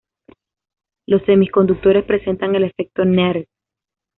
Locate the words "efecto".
2.63-3.05